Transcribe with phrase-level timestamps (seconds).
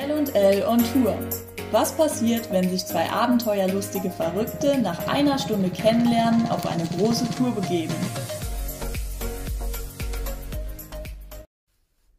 [0.00, 1.18] L&L on Tour.
[1.72, 7.50] Was passiert, wenn sich zwei abenteuerlustige Verrückte nach einer Stunde Kennenlernen auf eine große Tour
[7.50, 7.92] begeben?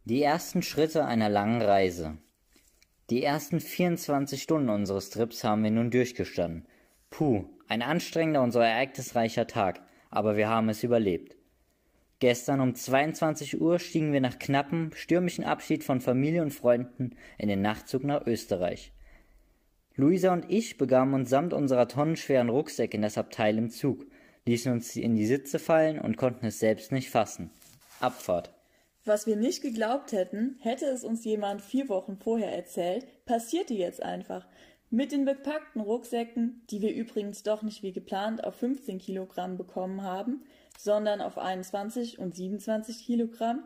[0.04, 2.18] Die ersten Schritte einer langen Reise.
[3.10, 6.68] Die ersten 24 Stunden unseres Trips haben wir nun durchgestanden.
[7.10, 11.39] Puh, ein anstrengender und so ereignisreicher Tag, aber wir haben es überlebt.
[12.20, 17.48] Gestern um 22 Uhr stiegen wir nach knappem, stürmischen Abschied von Familie und Freunden in
[17.48, 18.92] den Nachtzug nach Österreich.
[19.96, 24.06] Luisa und ich begaben uns samt unserer tonnenschweren Rucksäcke in das Abteil im Zug,
[24.46, 27.52] ließen uns in die Sitze fallen und konnten es selbst nicht fassen.
[28.02, 28.52] Abfahrt.
[29.06, 34.04] Was wir nicht geglaubt hätten, hätte es uns jemand vier Wochen vorher erzählt, passierte jetzt
[34.04, 34.46] einfach.
[34.90, 40.04] Mit den bepackten Rucksäcken, die wir übrigens doch nicht wie geplant auf 15 Kilogramm bekommen
[40.04, 40.44] haben,
[40.80, 43.64] sondern auf 21 und 27 Kilogramm,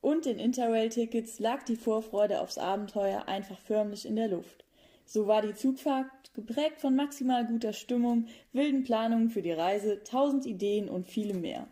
[0.00, 4.64] und den Interrail-Tickets lag die Vorfreude aufs Abenteuer einfach förmlich in der Luft.
[5.04, 10.46] So war die Zugfahrt geprägt von maximal guter Stimmung, wilden Planungen für die Reise, tausend
[10.46, 11.66] Ideen und vielem mehr.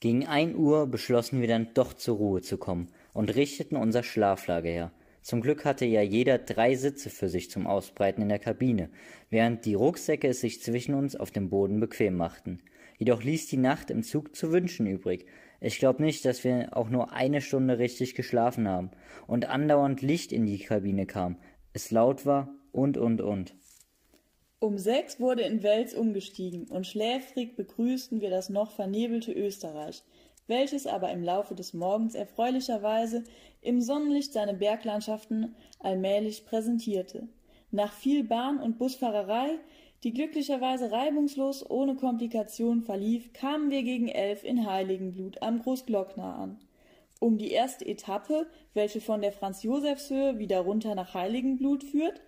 [0.00, 4.70] Gegen ein Uhr beschlossen wir dann doch zur Ruhe zu kommen und richteten unser Schlaflager
[4.70, 4.92] her.
[5.22, 8.90] Zum Glück hatte ja jeder drei Sitze für sich zum Ausbreiten in der Kabine,
[9.30, 12.60] während die Rucksäcke es sich zwischen uns auf dem Boden bequem machten.
[12.98, 15.26] Jedoch ließ die Nacht im Zug zu wünschen übrig.
[15.60, 18.90] Ich glaube nicht, dass wir auch nur eine Stunde richtig geschlafen haben
[19.26, 21.36] und andauernd Licht in die Kabine kam,
[21.72, 23.54] es laut war und und und.
[24.58, 30.02] Um sechs wurde in Wels umgestiegen und schläfrig begrüßten wir das noch vernebelte Österreich,
[30.46, 33.24] welches aber im Laufe des Morgens erfreulicherweise
[33.60, 37.28] im Sonnenlicht seine Berglandschaften allmählich präsentierte.
[37.70, 39.58] Nach viel Bahn- und Busfahrerei
[40.04, 46.58] die glücklicherweise reibungslos ohne Komplikation verlief, kamen wir gegen elf in Heiligenblut am Großglockner an.
[47.20, 52.20] Um die erste Etappe, welche von der Franz-Josefs-Höhe wieder runter nach Heiligenblut führt,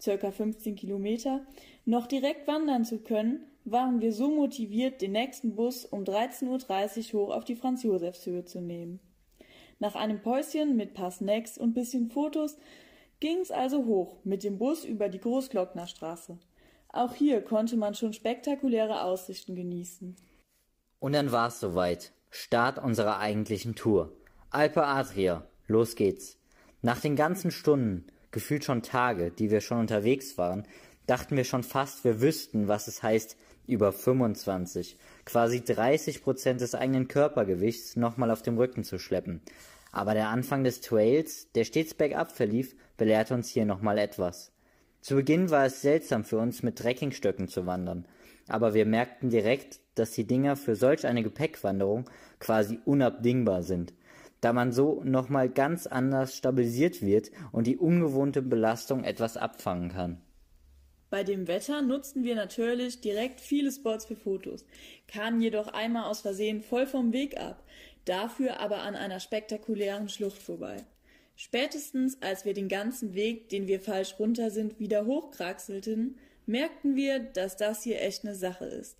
[0.00, 1.46] circa 15 Kilometer,
[1.84, 7.20] noch direkt wandern zu können, waren wir so motiviert, den nächsten Bus um 13.30 Uhr
[7.20, 8.98] hoch auf die Franz-Josefs-Höhe zu nehmen.
[9.78, 12.58] Nach einem Päuschen mit paar Snacks und bisschen Fotos
[13.20, 16.38] ging's also hoch mit dem Bus über die Großglocknerstraße.
[16.92, 20.16] Auch hier konnte man schon spektakuläre Aussichten genießen.
[20.98, 22.12] Und dann war es soweit.
[22.30, 24.12] Start unserer eigentlichen Tour.
[24.50, 25.46] Alpe Adria.
[25.66, 26.36] Los geht's.
[26.82, 30.66] Nach den ganzen Stunden, gefühlt schon Tage, die wir schon unterwegs waren,
[31.06, 33.36] dachten wir schon fast, wir wüssten, was es heißt,
[33.66, 39.40] über 25, quasi 30 Prozent des eigenen Körpergewichts nochmal auf dem Rücken zu schleppen.
[39.92, 44.52] Aber der Anfang des Trails, der stets bergab verlief, belehrte uns hier nochmal etwas.
[45.00, 48.06] Zu Beginn war es seltsam für uns, mit Trekkingstöcken zu wandern,
[48.48, 53.94] aber wir merkten direkt, dass die Dinger für solch eine Gepäckwanderung quasi unabdingbar sind,
[54.42, 60.20] da man so nochmal ganz anders stabilisiert wird und die ungewohnte Belastung etwas abfangen kann.
[61.08, 64.64] Bei dem Wetter nutzten wir natürlich direkt viele Spots für Fotos,
[65.08, 67.64] kamen jedoch einmal aus Versehen voll vom Weg ab,
[68.04, 70.84] dafür aber an einer spektakulären Schlucht vorbei.
[71.42, 77.18] Spätestens als wir den ganzen Weg, den wir falsch runter sind, wieder hochkraxelten, merkten wir,
[77.18, 78.98] dass das hier echt eine Sache ist.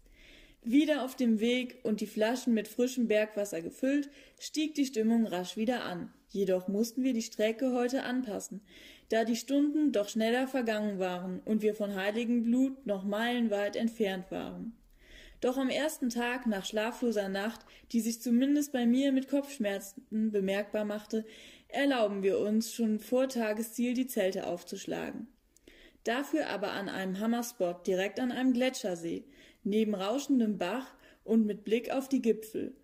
[0.62, 4.08] Wieder auf dem Weg und die Flaschen mit frischem Bergwasser gefüllt,
[4.38, 6.14] stieg die Stimmung rasch wieder an.
[6.30, 8.62] Jedoch mussten wir die Strecke heute anpassen,
[9.10, 14.72] da die Stunden doch schneller vergangen waren und wir von Heiligenblut noch meilenweit entfernt waren.
[15.40, 20.84] Doch am ersten Tag nach schlafloser Nacht, die sich zumindest bei mir mit Kopfschmerzen bemerkbar
[20.84, 21.24] machte,
[21.72, 25.28] erlauben wir uns schon vor Tagesziel die Zelte aufzuschlagen.
[26.04, 29.24] Dafür aber an einem Hammerspot direkt an einem Gletschersee,
[29.64, 30.86] neben rauschendem Bach
[31.24, 32.74] und mit Blick auf die Gipfel.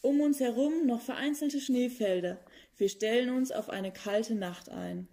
[0.00, 2.38] Um uns herum noch vereinzelte Schneefelder.
[2.76, 5.08] Wir stellen uns auf eine kalte Nacht ein.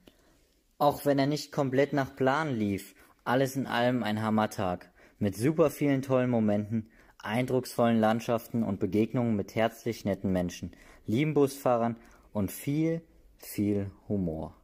[0.77, 2.93] Auch wenn er nicht komplett nach Plan lief,
[3.23, 4.91] alles in allem ein Hammertag.
[5.17, 10.71] Mit super vielen tollen Momenten, eindrucksvollen Landschaften und Begegnungen mit herzlich netten Menschen,
[11.07, 11.95] lieben Busfahrern
[12.33, 13.01] und viel,
[13.37, 14.55] viel Humor.